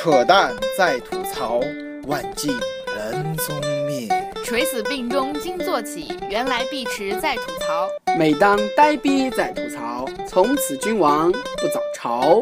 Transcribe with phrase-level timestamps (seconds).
[0.00, 1.58] 扯淡在吐槽，
[2.06, 2.56] 万径
[2.94, 4.08] 人踪灭。
[4.44, 7.88] 垂死病中惊坐起，原来碧池在吐槽。
[8.16, 12.40] 每当呆逼在吐槽，从此君王不早朝。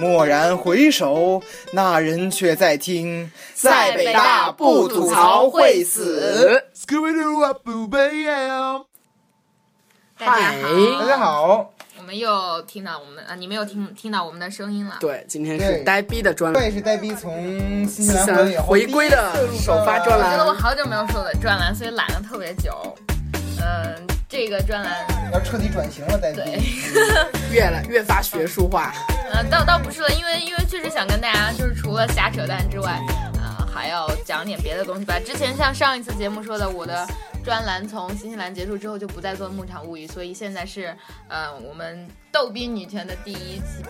[0.00, 1.42] 蓦然回首，
[1.72, 6.62] 那人却在听，在北大不吐槽会死。
[10.18, 10.68] 大家好，
[11.00, 11.71] 大家好，我
[12.12, 14.98] 们又听到我们啊，你们又听听到我们的声音了。
[15.00, 22.94] 对，今天是呆逼的专栏，这也是呆逼从新西兰回归的首发专栏我觉得我好久没有说的专栏，所以懒了特别久。
[23.62, 26.82] 嗯，这个专栏要彻底转型了，呆对逼。
[27.50, 28.92] 越来越发学术化。
[29.32, 33.00] 呃，倒倒不是了，因为因为确实想跟大家就是除了瞎扯淡之外，
[33.36, 35.18] 呃，还要讲点别的东西吧。
[35.18, 37.08] 之前像上一次节目说的，我的
[37.44, 40.96] 专栏从新西兰结束之后就不再做牧场物语，所以现在是
[41.28, 43.82] 呃我们逗逼女权的第一期。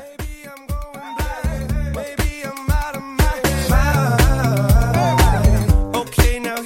[5.94, 6.56] Okay, now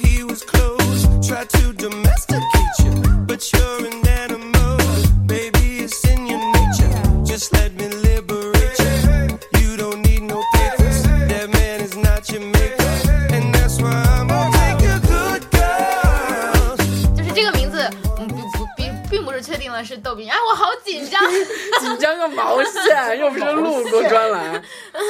[19.67, 21.21] 定了是逗比，哎，我好紧张。
[21.81, 24.63] 紧张个毛线， 又不是录过专栏。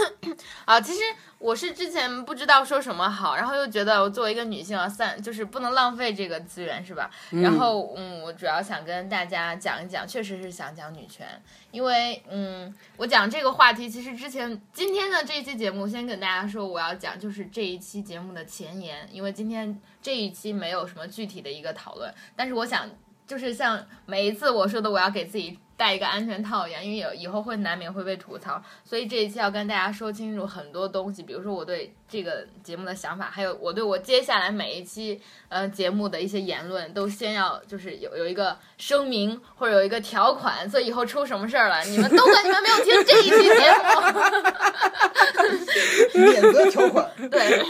[0.66, 0.99] 啊，其实
[1.38, 7.08] 我是之前不知道说什么好，然后又觉得我作为一个女性啊，散就是不能浪费这个资源，是吧？
[7.30, 11.27] 然后嗯，我主要想跟大家讲一讲，确实是想讲女权，
[11.69, 22.89] 因为嗯，我讲这个话题，其实之前今天的这一期节目，先跟大家说我要讲就是这一期节目的前言，因为今天这一期没有什么具体的一个讨论，但是我想
[23.28, 43.86] 就是像每一次我说的，我要给自己带一个安全套一样，因为有以后会难免会被吐槽，所以这一期要跟大家说清楚很多东西，比如说我对这个节目的想法，还有我对我接下来每一期呃节目的一些言论，都先要就是有有一个声明或者有一个条款，所以以后出什么事儿了，你们都怪你们没有听这一期节目。
[46.16, 47.64] 免责条款，对，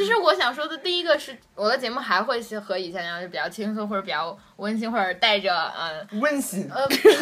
[0.00, 6.66] 其实我想说的第一个是，我的节目还会是和以前一样，就比较轻松或者比较温馨，或者带着呃温馨。
[6.74, 7.18] 呃，就是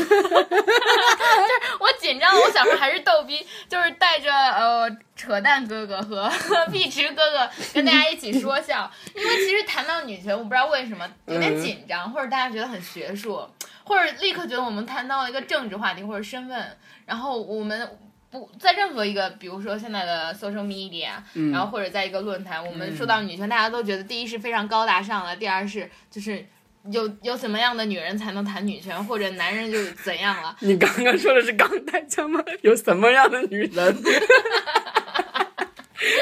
[1.80, 6.30] 我紧张，我想说还是逗逼，就是带着呃扯淡哥哥和
[6.70, 13.44] 碧池哥哥跟大家一起说笑，因为其实谈到女权，我不知道为什么有点紧张，或者大家觉得很学术，
[13.82, 17.98] 或者立刻觉得我们谈到了一个政治话题或者身份，然后我们。
[18.30, 21.12] 不在任何一个，比如说现在的 social media，、
[21.50, 26.44] 然后或者在一个论坛，我们说到女权，大家都觉得第一是非常高大上了，第二是就是
[26.90, 30.54] 有有什么样的女人才能谈女权，或者男人就怎样了。
[30.60, 32.42] 你刚刚说的是港台腔吗？
[32.62, 33.96] 有什么样的女人？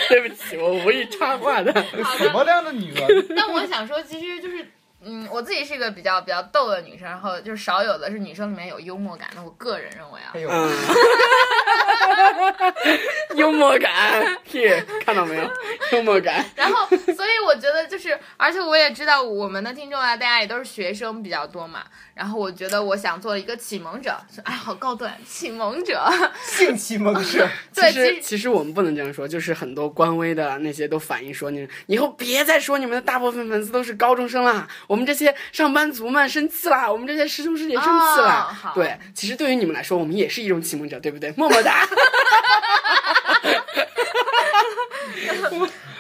[0.09, 1.73] 对不起，我无意插话的。
[2.19, 3.27] 什么，样的女人？
[3.37, 4.65] 但我想说，其实就是。
[5.07, 9.43] 嗯，我自己是一个比较比较逗的女生，然后就是少有的是女生里面有幽默感的。
[9.43, 10.41] 我个人认为啊哎，
[13.37, 15.49] 幽默感，here 看到没有？
[15.93, 16.45] 幽默感。
[16.57, 21.85] 然后所以我觉得就是，而且我也知道我们的听众啊，大家也都是学生比较多嘛。
[22.15, 26.03] 然后我觉得我想做一个启蒙者，哎，好高端，启蒙者。
[26.43, 27.47] 性启蒙者。
[27.75, 38.59] 对，其实其实我们不能这样说，就是很多官微的那些都反映说，你以后别再说你们的大部分粉丝都是高中生啦，我们这些上班族们生气啦，我们这些师兄师姐生气啦。
[38.65, 41.33] 哦对，其实对于你们来说，我们也是一种启蒙者，对不对？
[41.37, 41.87] 么么哒。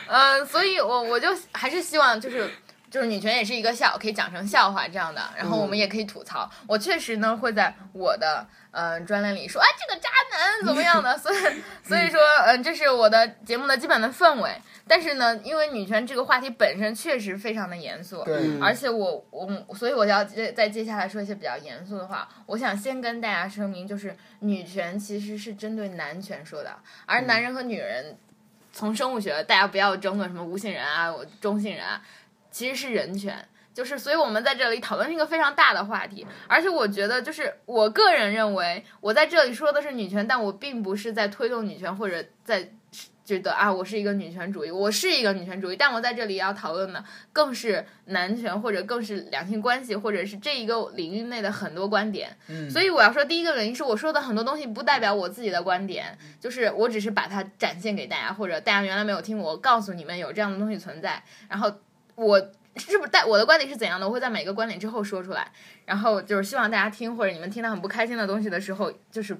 [0.08, 2.50] 嗯，所以我我就还是希望就是。
[2.90, 6.50] 就是女权也是一个笑，可以讲成笑话这样的，然后我们也可以吐槽。
[6.66, 11.36] 我确实呢会在我的呃专栏里说，哎，这个渣男怎么样的， 所以
[11.82, 14.50] 所以说，嗯、这是我的节目的基本的氛围。
[14.88, 22.28] 但是呢，因为女权这个话题本身确实非常的严肃，对，而且我我所以我要接再接下来说一些比较严肃的话。
[22.46, 26.72] 我想先跟大家声明，就是女权其实是针对男权说的，
[27.04, 28.16] 而男人和女人
[28.72, 32.00] 从生物学，大家不要争论什么无性人啊、我中性人啊，
[32.56, 33.46] 其实是人权。
[33.74, 42.70] 就是，所以我们在这里讨论是一个非常大的话题，而且我觉得，就是我个人认为，我在这里说的是女权，但我并不是在推动女权或者在
[43.22, 47.04] 觉得啊，我是一个女权主义，我是一个女权主义，但我在这里要讨论的
[47.34, 52.34] 更是男权，或者更是两性关系，或者是这一个领域内的很多观点。
[52.48, 61.70] 嗯所以我要说，第一个原因是我说的很多东西不代表我自己的观点，就是我只是把它展现给大家，或者大家原来没有听过，我告诉你们有这样的东西存在，然后
[62.16, 62.38] 我
[62.76, 65.50] 是不是带我的观点是怎样的，我会在每个观点之后说出来，
[65.84, 69.36] 然后就是希望大家听或者你们听到很不开心的东西的时候，就是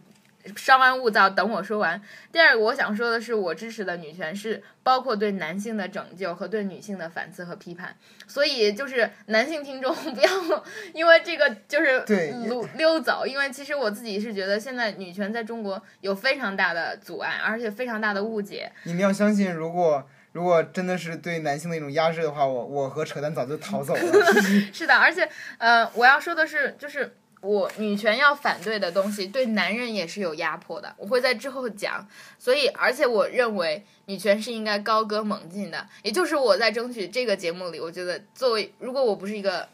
[0.55, 2.01] 稍安勿躁，等我说完。
[2.31, 7.97] 第二个我想说的是，我支持的女权是包括对男性的拯救和对女性的反思和批判。
[8.29, 10.65] 所以就是男性听众不要
[10.95, 18.71] 因为这个就是对溜溜走，因为其实我自己是觉得现在女权在中国有非常大的阻碍，而且非常大的误解。
[18.85, 24.03] 你们要相信，如果如果真的是对男性的一种压制的话，我我和扯淡早就逃走了。
[24.71, 32.07] 是的，而且呃，我要说的是，就是我女权要反对的东西，对男人也是有压迫的，我会在之后讲。
[32.39, 39.67] 所以，而且我认为女权是应该高歌猛进的，也就是我在争取这个节目里，我觉得作为如果我不是一个。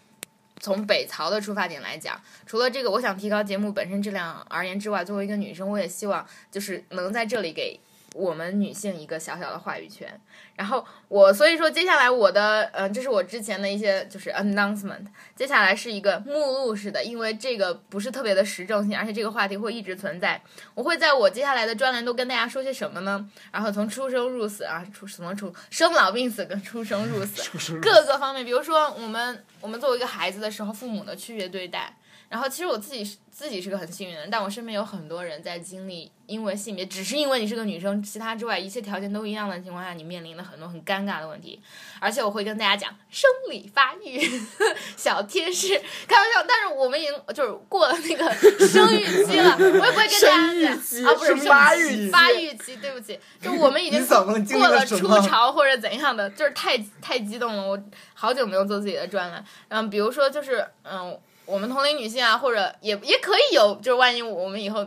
[0.60, 7.80] 从北曹的出发点来讲，除了这个，我想提高节目本身质量而言之外，作为一个女生，我也希望就是能在这里给
[8.14, 10.20] 我们女性一个小小的话语权。
[10.54, 15.06] 然后我所以说，接下来我的呃，这是我之前的一些就是 announcement。
[15.34, 20.40] 接下来是一个目录式的，因为这个不是特别的实证性，而且这个话题会一直存在。
[20.74, 23.28] 我会在我接下来的专栏都跟大家说些什么呢？
[23.50, 31.96] 然后从出生入死啊，出什么出生老病死跟出生入死 各个方面，比如说我们我们作为一个孩子的时候，父母的区别对待。
[32.32, 41.60] 然后其实我自己是自己是个很幸运的人，但我身边有很多人在经历因为性别，只是因为你是个女生，其他之外一切条件都一样的情况下，你面临了很多很尴尬的问题。
[42.00, 44.18] 而且我会跟大家讲生理发育，
[44.96, 46.42] 小贴士，开玩笑。
[46.48, 48.32] 但是我们已经就是过了那个
[48.66, 57.78] 生育期了，我也不会跟大家讲啊，不是是发育期发育期，对不起，就我们已经过了初潮或者怎样的，就是太太激动了，我
[58.14, 59.44] 好久没有做自己的专栏。
[59.68, 61.20] 嗯，比如说就是嗯。
[61.44, 64.86] 我们同龄女性啊，或者也也可以有，就是万一我们以后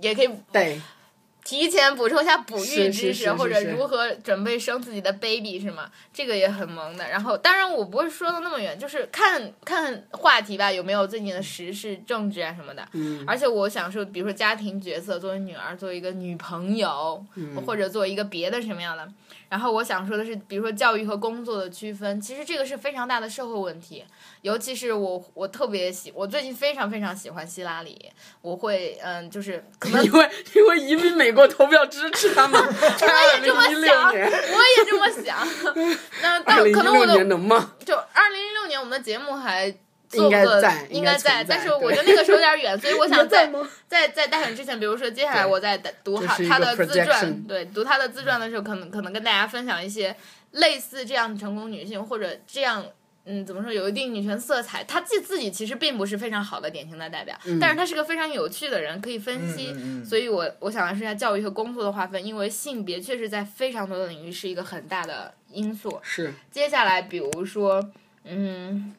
[0.00, 0.80] 也可以对，
[1.44, 5.90] 提前补充一下哺育知识，或者如何准备生自己的 baby 是吗？
[6.12, 7.08] 这个也很萌的。
[7.08, 12.86] 然后，当然我不会说的那么远，就是看看话题吧，有没有最近的时事、政治啊什么的。
[12.92, 19.08] 嗯，而且我想说，比如说家庭角色，作为女儿，作为一个女朋友，嗯或者作为一个别的什么样的。
[19.48, 24.04] 然后我想说的是，比如说教育和工作的区分，其实这个是非常大的社会问题。
[24.40, 28.10] 尤其是我，我特别喜，我最近非常非常喜欢希拉里，
[28.40, 35.48] 我会嗯，就是可能因为因为移民美国投票支持他们， 我也这么零一六想，我也这么想。
[36.22, 37.74] 那 但二零一可能我六年的能吗？
[37.84, 39.70] 就二零一六年我们的节目还
[40.08, 43.50] 做应该在应该在，但是我觉得那个时候有点远，所以我想 在？
[43.88, 50.16] 在在大选之前，比如说接下来我在读这是一个他他的自传，对，读他的自传的时候，可能可能跟大家分享一些
[50.52, 52.84] 类似这样的成功女性，或者这样。
[53.24, 53.72] 嗯，怎么说？
[53.72, 59.68] 有一定女权色彩，她自自己其实并不是非常好的典型的代表，但是她是个非常有趣的人，可以分析。
[59.70, 66.00] 嗯嗯嗯所以我我想来说一下教育和工作的划分，因为性别确实在非常多的领域是一个很大的因素。
[66.02, 67.92] 是，接下来，比如说，
[68.24, 68.92] 嗯，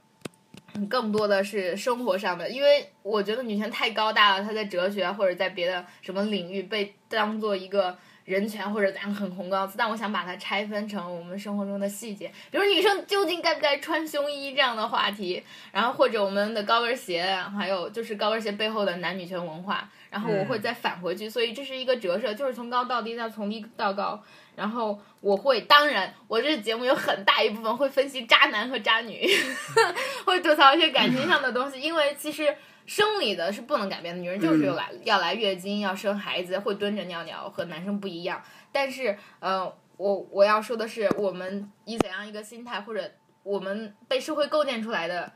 [0.89, 17.23] 更多的是生活上的，因为我觉得女权太高大了，她在哲学或者在别的什么领域被当做一个人权或者怎样很宏高词，但我想把它拆分成我们生活中的细节，比如女生究竟该不该穿胸衣这样的话题，然后或者我们的高跟鞋，
[17.57, 24.23] 还有就是高跟鞋背后的男女权文化，然后我会再返回去，所以这是一个折射，就是从高到低，再从低到高。
[24.55, 29.27] 然后我会，当然，我这节目有很大一部分会分析渣男和渣女，
[30.25, 32.55] 会吐槽一些感情上的东西，因为其实
[32.85, 38.42] 生理的是不能改变的，女人就是有来、要来月经，要生孩子，会蹲着尿尿，和男生不一样。
[38.71, 43.09] 但是，呃，我我要说的是，我们以怎样一个心态，或者
[43.44, 45.31] 我们被社会构建出来的，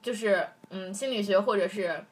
[0.00, 2.04] 就是嗯，心理学或者是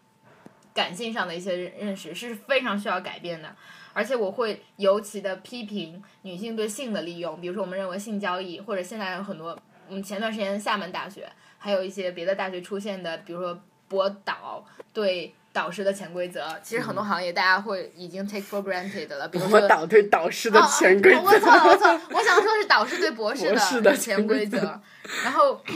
[0.74, 3.54] 感性上的一些认识是非常需要改变的。
[3.94, 9.58] 而且我会尤其的批评女性对性的利用，比如说我们认为性交易，或者现在有很多，
[9.88, 24.80] 嗯，前段时间厦门大学，还有一些别的大学出现的，比如说博导对导师的潜规则，其实很多行业大家会已经 take for granted 了，比如说我导对导师的潜规哦我则，错了，我错了，我想说的是导师对博士的潜潜规则，
[25.24, 25.60] 然后。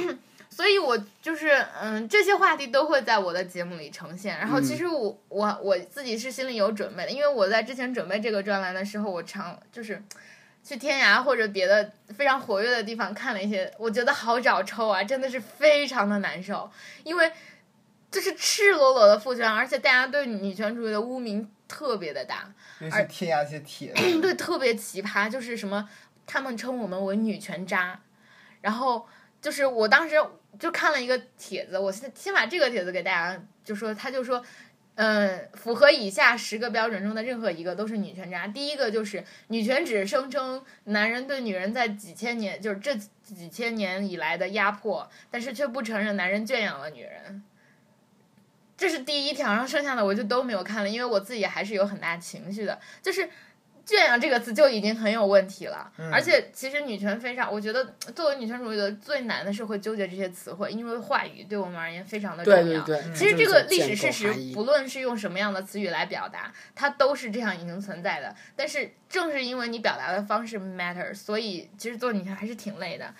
[0.54, 4.38] 所以，我就是嗯，这些话题都会在我的节目里呈现。
[4.38, 10.00] 然后，其实我我我自己是心里有准备的，因为我在之前准备这个专栏的时候，我常就是
[10.62, 16.70] 去天涯或者别的非常活跃的地方看了一些，我觉得好找抽啊，真的是非常的难受，
[17.02, 17.32] 因为
[18.12, 22.54] 这是赤裸裸的父权，而且大家对女权主义的污名特别的大。
[22.78, 25.88] 尤其是天涯那些帖子，对，特别奇葩，就是什么
[26.26, 27.98] 他们称我们为女权渣，
[28.60, 29.04] 然后
[29.40, 30.14] 就是我当时
[30.60, 34.44] 就看了一个帖子，我先先把这个帖子给大家就说，他就说。
[34.94, 38.46] 嗯，符合以下十个标准中的任何一个都是女权渣。
[38.46, 47.42] 第一个就是女权只声称男人对女人在几千年，就是这几千年以来的压迫，但是却不承认男人圈养了女人。
[48.82, 53.30] 这是第一条，然后剩下的我就都没有看了，因为我自己还是有很大情绪的，就是。
[53.84, 57.84] 圈养这个词就已经很有问题了，而且其实女权非常，我觉得
[58.14, 62.62] 作为女权主义者最难的是会纠结这些词汇，因为话语对我们而言非常的重要。
[62.62, 68.32] 对对对，其实这个历史事实不论是用什么样的词语来表达，它都是这样已经存在的。
[68.54, 73.12] 但是正是因为你表达的方式 matter，所以其实做女权还是挺累的。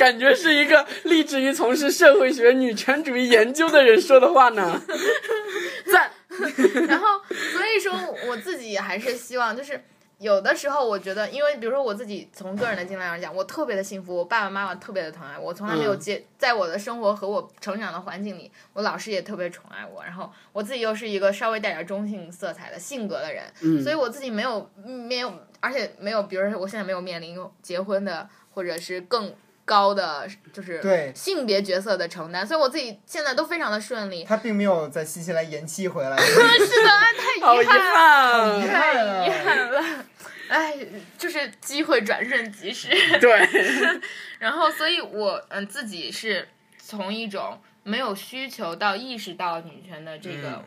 [0.00, 4.80] 感觉是一个立志于从事社会学女权主义研究的人说的话呢。
[5.92, 6.10] 赞，
[6.88, 7.92] 然后，所以说
[8.26, 9.78] 我自己还是希望，就是
[10.16, 25.30] 有的时候我觉得，因为比如说我自己从个人的经历来讲，我特别的幸福，我爸爸妈妈特别的疼爱我，从来没有嗯接，在我的生活和我成长的环境里，我老师也特别宠爱我，然后我自己又是一个稍微带点中性色彩的性格的人，嗯所以我自己没有没有，
[25.60, 29.30] 而且没有，比如说我现在没有面临结婚的，或者是更。
[29.70, 34.24] 高的就是对性别角色的承担，所以我自己现在都非常的顺利。
[34.24, 36.16] 他并没有在新西兰延期回来。
[36.18, 38.66] 是的，太好遗遗憾了。
[38.66, 40.04] 太遗憾了，
[40.48, 40.76] 哎，
[41.16, 42.88] 就是机会转瞬即逝。
[43.20, 43.48] 对，
[44.40, 50.64] 然后，所以我嗯自己是从一种没有需求到意识到女权的这个嗯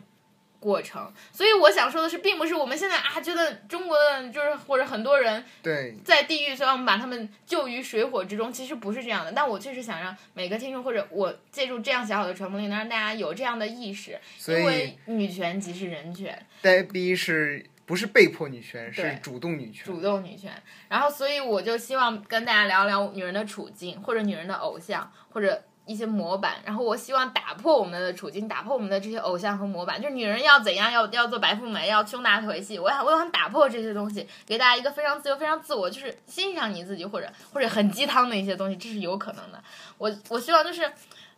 [0.64, 1.12] 过程。
[1.30, 9.30] 所以我想说的是，并不是我们现在啊觉得中国的就是或者很多人对，在地狱，所以我们把他们救于水火之中，其实不是这样的。
[9.30, 16.46] 但我确实想让每个听众或者我借助这样小小的传播力，能让大家有这样的意识，所因为以女权即是人权。
[16.62, 19.84] 呆逼是不是被迫女权，是主动女权。
[19.84, 20.50] 主动女权。
[20.88, 26.56] 然后，所以我就希望跟大家聊聊女人的处境，或者女人的偶像，或者一些模板。
[26.64, 30.00] 然后，我希望打破我们的处境，打破我们的这些偶像和模板。
[30.00, 32.78] 就是女人要怎样，要要做白富美，要胸大腿细。
[32.78, 39.62] 我想，我想打破这些东西，给大家一个非常自由、非常自我，就是欣赏你自己，或者或者很鸡汤的一些东西，这是有可能的。
[39.98, 40.90] 我我希望就是。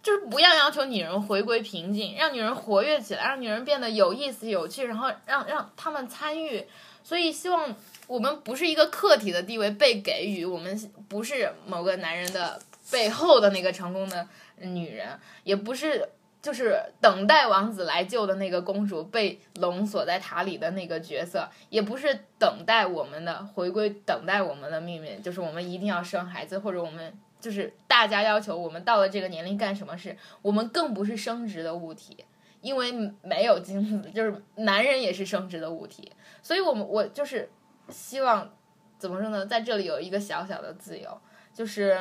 [0.02, 6.64] 就是不要要求女人回归平静，让女人活跃起来，让女人变得有意思、有趣，然后让让她们参与。
[7.02, 7.74] 所以希望
[8.06, 14.26] 我们不是一个客体的地位被给予，我们不是某个男人的背后的那个成功的
[14.58, 16.08] 女人，也不是
[16.40, 32.24] 就是等待王子来救的那个公主被龙锁在塔里的那个角色，也不是等待我们的回归，等待我们的命运，就是我们一定要生孩子，或者我们就是大家要求我们到了这个年龄干什么事，我们更不是生殖的物体。
[32.62, 32.90] 因为
[33.22, 36.10] 没有精子，就是男人也是生殖的物体，
[36.42, 37.48] 所以我们我就是
[37.90, 38.50] 希望
[38.98, 41.16] 怎么说呢，在这里有一个小小的自由，
[41.54, 41.96] 就是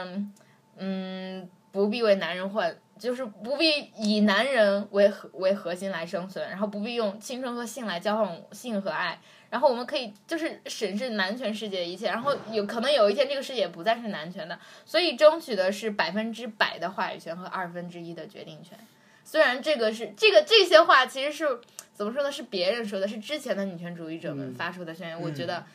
[0.77, 18.77] 嗯，不必为男人换，就是不必以男人为核为核心来生存，然后不必用青春和性来交换性和爱，然后我们可以就是审视男权世界的一切，然后有可能有一天这个世界不再是男权的，所以争取的是百分之百的话语权和二分之一的决定权。
[19.23, 21.59] 虽然这个是这个这些话其实是
[21.93, 22.31] 怎么说呢？
[22.31, 25.19] 是别人说的，是之前的女权主义者们发出的宣言。
[25.19, 25.65] 我觉得，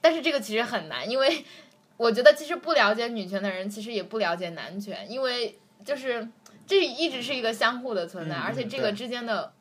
[0.00, 1.44] 但是这个其实很难，因为
[1.96, 6.28] 我觉得其实不了解女权的人，其实也不了解男权，因为就是
[6.66, 9.52] 这一直是一个相互的存在，嗯而且这个之间的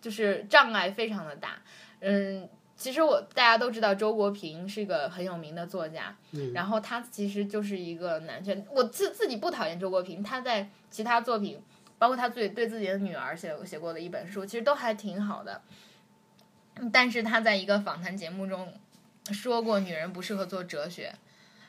[0.00, 1.62] 就是障碍非常的大。
[2.00, 6.16] 嗯，其实我大家都知道周国平是一个很有名的作家，
[6.52, 8.66] 然后他其实就是一个男权。
[8.70, 11.62] 我自自己不讨厌周国平，他在其他作品。
[11.96, 15.62] 包括他自己对自己的女儿写写过的一本书，其实都还挺好的。
[16.92, 18.70] 但是他在一个访谈节目中
[19.32, 21.14] 说过，女人不适合做哲学，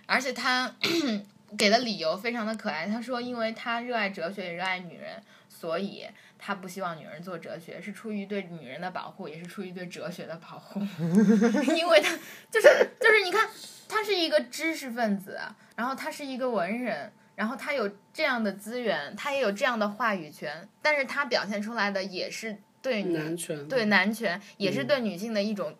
[0.05, 0.73] 而且他
[1.57, 2.87] 给的理由非常的可爱。
[2.87, 6.05] 他说，因为他热爱哲学，也热爱女人，所以
[6.37, 10.79] 他不希望女人做哲学，是出于对女人的保护，也是出于对哲学的保护。
[11.75, 12.17] 因为他
[12.51, 12.67] 就是
[12.99, 13.49] 就是你看，
[13.87, 15.39] 他是一个知识分子，
[15.75, 17.11] 然后他是一个文人。
[17.35, 25.77] 然后他有这样的资源，他也有这样的话语权，但是他表现出来的也是对男权对男权，也是对女性的一种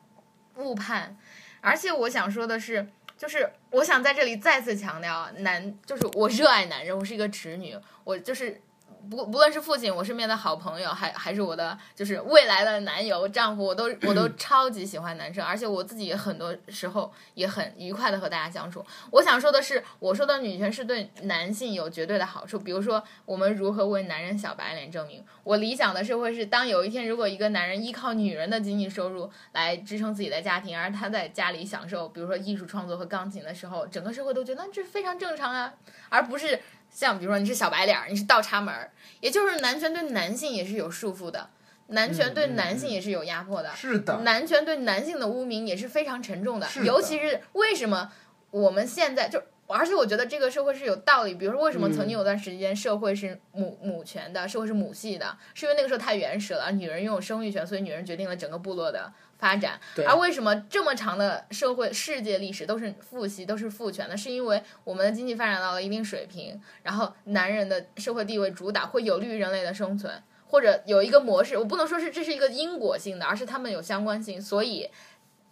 [0.58, 1.16] 误判。
[1.62, 2.86] 而且我想说的是，
[3.18, 8.62] 就是我想在这里再次强调，男就是我热爱男人，我是一个直女，我就是。
[9.10, 18.86] 不不论是父亲，我身边的好朋友，还还是我的就是未来的男友、丈夫，我都我都 超级喜欢男生，而且我自己也很多时候也很愉快的和大家相处。
[19.12, 25.24] 我想说的是，我说的女权是对男性有绝对的好处，比如说我们如何为男人小白脸证明。
[25.44, 35.74] 我理想的社会是，当有一天如果一个男人依靠女人的经济收入来支撑自己的家庭，而他在家里享受，比如说艺术创作和钢琴的时候，整个社会都觉得这非常正常啊，
[36.10, 36.60] 而不是
[36.96, 41.50] 像比如说你是小白脸儿，你是倒插门儿，也就是男权对男性也是有束缚的，
[41.88, 48.14] 男权对男性也是有压迫的，是的，男权对男性的污名也是非常沉重的，的尤其是为什么
[48.52, 52.08] 我们现在就而且我觉得这个社会是有道理，比如说为什么曾嗯。
[52.08, 59.80] 经有段时间社会是母母权的，社会是母系的，是因为那个时候太原始了，女人拥有生育权，所以女人决定了整个部落的发展。
[59.96, 64.16] 对而为什么这么长的社会世界历史都是父系都是父权的？
[64.16, 70.14] 是因为我们的经济发展到了一定水平，然后男人的社会地位主导会有利于人类的生存，
[70.48, 74.90] 或者有一个模式，我不能说是这是一个因果性的，而是他们有相关性，所以。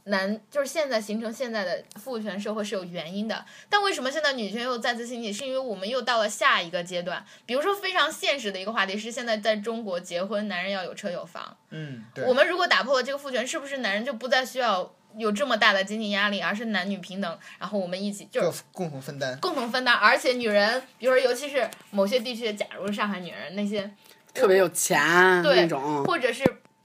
[0.05, 5.31] 男就是现在形成现在的父权社会是有原因的，但为什么现在女权又再次兴起？
[5.31, 7.25] 是因为我们又到了下一个阶段。
[7.45, 11.55] 比如说非常现实的一个话题是，现在在中国结婚，男人要有车有房。
[11.69, 19.39] 嗯，对，我们如果打破了这个父权，是不是男人就不再需要有这么大的经济压力，而是男女平等，然后我们一起就是共同分担。
[19.39, 19.95] 共同分担？
[19.95, 23.89] 而且女人，比如说尤其是某些地区，假如上海女人那些，
[24.33, 26.43] 特别有钱对那种，或者是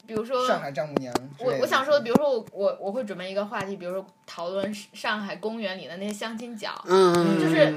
[0.08, 7.70] 比如说上海丈母娘我我想说，比如说我我我会准备一个话题，比如说讨论上海公园里的那些相亲角，嗯，就是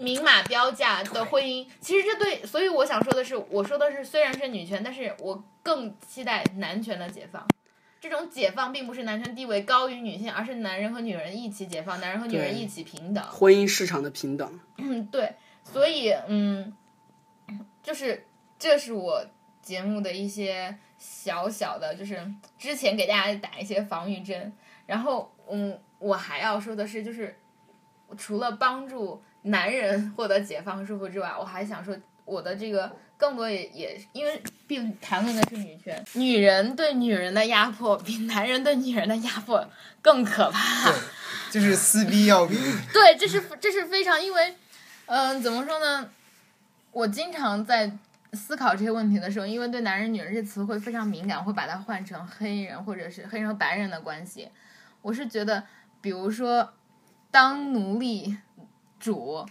[0.00, 7.46] 明码标价的婚姻，其实这对，所以我想说的是，我说的是虽然是女权，但是我更期待男权的解放。
[8.00, 13.24] 这种解放并不是男权地位高于女性，而是男人和女人一起解放，男人和女人一起平等。
[13.24, 16.72] 婚姻市场的平等，嗯，对，所以嗯，
[17.80, 18.26] 就是
[18.58, 19.24] 这是我
[19.62, 22.26] 节目的一些小小的，就是
[22.58, 24.52] 之前给大家打一些防御针，
[24.86, 27.38] 然后嗯，我还要说的是，就是
[28.16, 39.68] 除了帮助男人获得解放和束缚之外，我还想说我的这个更多也也因为并谈论的是女权，女人对女人的压迫比男人对女人的压迫
[40.02, 40.90] 更可怕。
[40.90, 41.00] 对，
[41.50, 42.56] 就是撕逼要比
[42.92, 44.54] 对，这是这是非常，因为，
[45.06, 46.10] 嗯、怎么说呢？
[46.90, 47.92] 我经常在
[48.32, 54.50] 思考这些问题的时候，因为对男人、女人这词汇非常敏感，会把它换成黑人或者是黑人和白人的关系。
[55.02, 55.64] 我是觉得，
[56.00, 56.72] 比如说，
[57.30, 58.36] 当奴隶
[58.98, 59.46] 主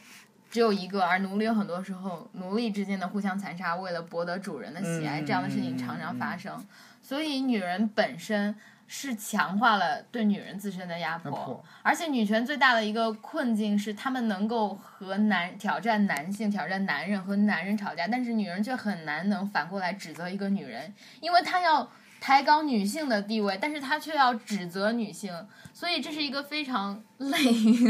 [0.49, 6.65] 只有一个，而奴隶有很多时候，奴隶之间的互相残杀，为了博得主人的喜爱，嗯这样的事情常常发生。
[7.01, 8.55] 所以，女人本身
[8.87, 11.63] 是强化了对女人自身的压迫。
[11.81, 25.33] 而且女权最大的一个困境是，她们能够和男挑战男性、挑战男人和男人吵架，但是女人却很难能反过来指责一个女人，因为她要抬高女性的地位，但是她却要指责女性，
[25.73, 27.37] 所以这是一个非常累。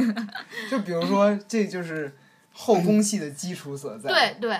[0.69, 2.17] 就比如说，这就是
[2.51, 4.09] 后宫戏的基础所在。
[4.09, 4.59] 对对，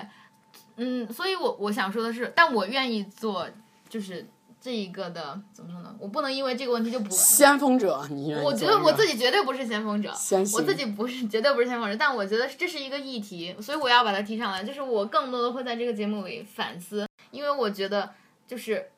[0.76, 3.48] 嗯，所以我我想说的是，但我愿意做，
[3.88, 4.26] 就是
[4.66, 5.94] 这一个的怎么说呢？
[5.96, 7.08] 我不能因为这个问题就不。
[7.08, 10.10] 先锋者，你我觉得我自己绝对不是先锋者，
[10.54, 14.64] 我自己不是绝对不是先锋者，但我觉得这是一个议题，所以我要把它提上来。
[14.64, 18.10] 就是我更多的会在这个节目里反思，因为我觉得
[18.44, 18.90] 就是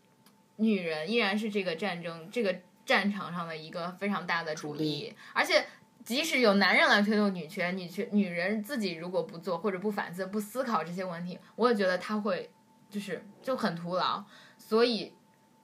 [0.57, 5.67] 女人依然是这个战争这个战场上的一个非常大的主力，而且。
[6.05, 12.49] 即使有男人来推动女权，女权女人自己如果不做或者不反思、不思考这些问题，我也觉得她会
[12.89, 14.25] 就是就很徒劳。
[14.57, 15.13] 所以，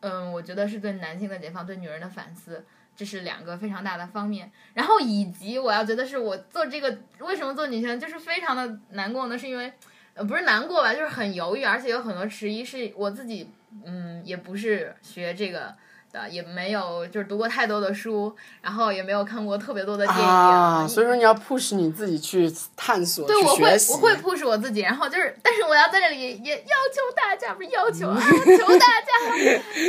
[0.07, 2.63] 嗯，我觉得是对男性的解放，对女人的反思，
[2.95, 4.53] 这是两个非常大的方面。
[4.75, 9.39] 然后以及我要觉得是我做这个为什么做女权，就是非常的难过呢？
[9.39, 9.73] 是因为
[10.13, 12.63] 呃不是难过吧，就是很犹豫，而且有很多迟疑。
[12.63, 13.51] 是我自己
[13.85, 15.75] 嗯也不是学这个
[16.15, 20.25] 的，也没有就是读过太多的书，然后也没有看过特别多的电影。
[20.25, 23.77] 啊，所以说你要 push 你自己去探索，对，我会。
[23.91, 28.17] 我会 push 我自己，然后就是，但是我要在这里也也要求大家，不是要求啊，
[28.57, 29.37] 求大家，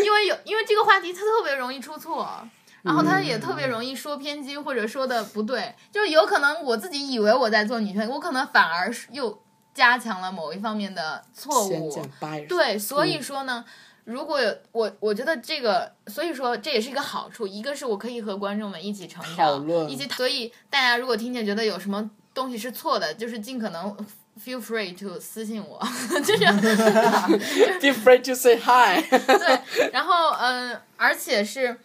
[0.03, 2.27] 因为有因为这个话题它特别容易出错，
[2.81, 9.39] 然后它也特别容易说偏激或者说的不对，就是有可能我自己以为我在做女权，我可能反而是又
[9.73, 12.07] 加强了某一方面的错误。
[12.47, 13.63] 对，所以说呢，
[14.06, 17.46] 如果有我，我觉得这个，所以说这也是一个好处。
[17.46, 23.98] 一个是我可以和观众们一起成长，讨论一起，所以大家如果听见觉得有什么东西是错的，就是尽可能
[24.44, 25.80] feel free to 私信我，
[26.24, 26.46] 就是
[27.82, 29.02] Be afraid to say hi。
[29.10, 31.78] 对，然后嗯、呃而且是。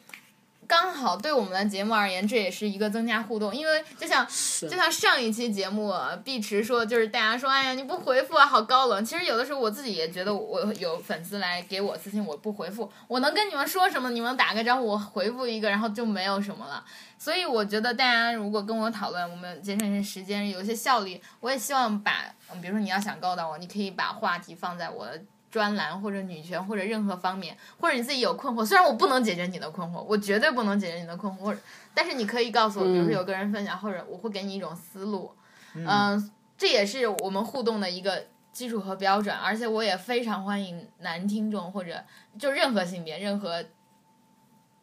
[0.71, 4.25] 刚好对我们的节目而言，这也是一个增加互动，因为就像
[4.61, 9.05] 就像上一期节目，碧池说，就是大家说，哎呀，你不回复啊，好高冷。
[9.05, 14.11] 其实有的时候我自己也觉得，我有粉丝来给我私信，我不回复，我能跟你们说什么？
[14.11, 16.85] 你们打个招呼，我回复一个，然后就没有什么了。
[17.19, 25.21] 所以我觉得大家如果跟我讨论，我们节省一些时间，有一些效率，我也希望把，嗯比如说你要想告到我，你可以把话题放在我的。
[25.51, 31.61] 专栏或者女权或者任何方面，或者你自己有困惑，虽然我不能解决你的困惑，我绝对不能解决你的困惑，或者
[31.93, 35.33] 但是你可以告诉我，比如说有个人分享，或者我会给你一种思路，
[35.75, 42.05] 嗯、这也是我们互动的一个基础和标准，而且我也非常欢迎男听众或者
[42.39, 43.65] 就任何性别、任何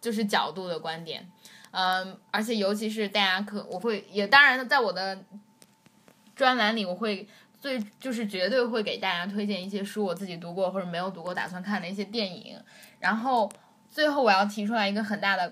[0.02, 1.30] 就是角度的观点，
[1.72, 5.18] 嗯，而且尤其是大家可我会也当然在我的
[6.36, 7.28] 专栏里，我会
[7.60, 12.58] 最就是绝对会给大家推荐一些书，我自己读过或者没有读过，打算看的一些电影。
[13.00, 13.52] 然后
[13.90, 15.52] 最后我要提出来一个很大的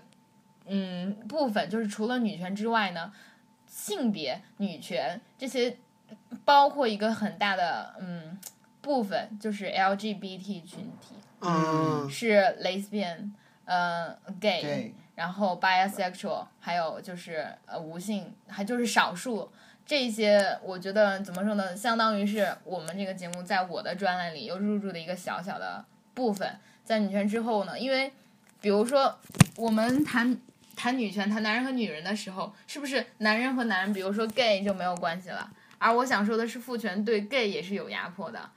[0.66, 3.12] 嗯部分，就是除了女权之外呢，
[3.68, 5.78] 性别、女权这些
[6.44, 8.38] 包括一个很大的嗯
[8.82, 13.32] 部分，就是 LGBT 群体，嗯是 lesbian，
[13.66, 19.52] 呃 gay，, 然后 bisexual，还有就是呃无性，还就是少数。
[19.86, 26.58] 这些我觉得怎么说呢，相当于是我们这个节目在我的专栏里又入驻的一个小小的部分。
[26.84, 28.12] 在女权之后呢，因为
[28.62, 29.18] 比如说
[29.56, 30.38] 我们谈
[30.76, 35.50] 谈女权、谈男人和女人的时候，是不是男人和男人，比如说 gay 就没有关系了？
[35.78, 38.50] 而我想说的是，父权对 gay 也是有压迫的，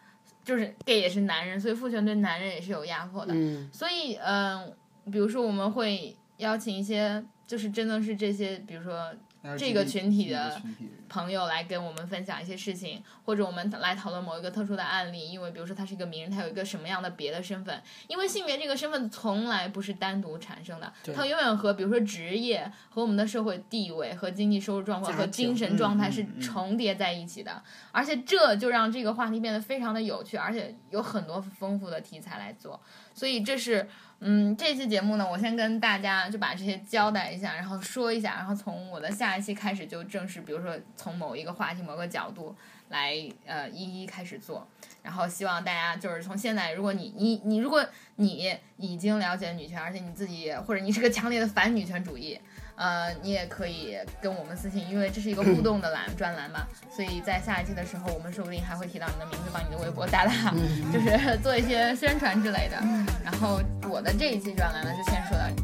[0.44, 3.34] 就是 gay 也是男人，所以父权对男人也是有压迫的。
[3.34, 4.72] 嗯所以，嗯、
[5.10, 9.10] 比如说我们会邀请一些，就是真的是这些，比如说
[9.56, 10.60] 这个群体的
[11.08, 32.78] 朋友来跟我们分享一些事情，或者我们来讨论某一个特殊的案例，因为比如说他是一个名人，他有一个什么样的别的身份，因为性别这个身份从来不是单独产生的，它永远和比如说职业和我们的社会地位和经济收入状况和精神状态是重叠在一起的，而且这就让这个话题变得非常的有趣，而且有很多丰富的题材来做，
[33.14, 33.88] 所以这是。
[34.20, 42.52] 嗯，这期节目呢，我先跟大家就把这些交代一下，然后说一下，然后从我的下一期开始就正式，比如说从某一个话题、某个角度
[42.88, 43.14] 来
[43.46, 44.66] 呃一一开始做，
[45.04, 52.40] 然后希望大家就是从现在，如果你你你如果你已经了解女权，而且你自己或者你是个强烈的反女权主义，
[52.78, 56.64] 呃，你也可以跟我们私信，因为这是一个互动的栏专栏嘛，
[56.94, 60.54] 所以在下一期的时候，我们说不定还会提到你的名字，帮你的微博打打，
[60.94, 62.76] 就是做一些宣传之类的。
[63.24, 63.60] 然后
[63.90, 65.62] 我的这一期专栏呢，就先说到这里。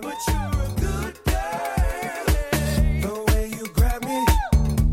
[0.00, 1.58] But you're a good girl.
[3.02, 4.24] The way you grab me,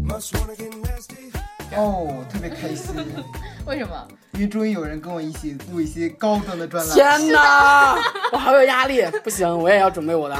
[0.03, 1.31] must wanna get nasty.
[1.75, 2.95] 哦，特别开心，
[3.67, 4.07] 为什么？
[4.35, 6.93] 因为终于有人跟我一起录一些高端的专栏。
[6.93, 7.95] 天哪，
[8.33, 10.35] 我好有压力，不行，我也要准备我的。